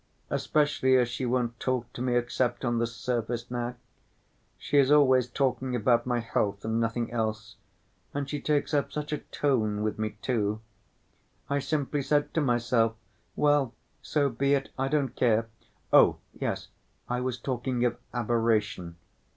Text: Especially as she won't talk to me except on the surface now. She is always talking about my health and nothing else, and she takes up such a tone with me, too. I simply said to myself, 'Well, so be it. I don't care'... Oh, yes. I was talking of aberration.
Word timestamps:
Especially 0.31 0.97
as 0.97 1.09
she 1.09 1.27
won't 1.27 1.59
talk 1.59 1.93
to 1.93 2.01
me 2.01 2.15
except 2.17 2.65
on 2.65 2.79
the 2.79 2.87
surface 2.87 3.51
now. 3.51 3.75
She 4.57 4.79
is 4.79 4.89
always 4.89 5.29
talking 5.29 5.75
about 5.75 6.07
my 6.07 6.19
health 6.21 6.65
and 6.65 6.79
nothing 6.81 7.11
else, 7.11 7.55
and 8.11 8.27
she 8.27 8.41
takes 8.41 8.73
up 8.73 8.91
such 8.91 9.13
a 9.13 9.19
tone 9.19 9.83
with 9.83 9.99
me, 9.99 10.17
too. 10.23 10.59
I 11.51 11.59
simply 11.59 12.01
said 12.01 12.33
to 12.33 12.41
myself, 12.41 12.95
'Well, 13.35 13.75
so 14.01 14.27
be 14.27 14.55
it. 14.55 14.69
I 14.75 14.87
don't 14.87 15.15
care'... 15.15 15.49
Oh, 15.93 16.17
yes. 16.33 16.69
I 17.07 17.21
was 17.21 17.37
talking 17.37 17.85
of 17.85 17.97
aberration. 18.11 18.95